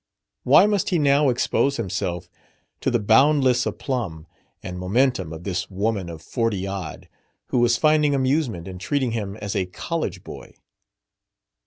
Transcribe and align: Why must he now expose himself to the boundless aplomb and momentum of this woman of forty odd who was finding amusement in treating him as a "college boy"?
Why 0.41 0.65
must 0.65 0.89
he 0.89 0.97
now 0.97 1.29
expose 1.29 1.77
himself 1.77 2.27
to 2.79 2.89
the 2.89 2.97
boundless 2.97 3.67
aplomb 3.67 4.25
and 4.63 4.79
momentum 4.79 5.31
of 5.31 5.43
this 5.43 5.69
woman 5.69 6.09
of 6.09 6.23
forty 6.23 6.65
odd 6.65 7.07
who 7.49 7.59
was 7.59 7.77
finding 7.77 8.15
amusement 8.15 8.67
in 8.67 8.79
treating 8.79 9.11
him 9.11 9.35
as 9.37 9.55
a 9.55 9.67
"college 9.67 10.23
boy"? 10.23 10.55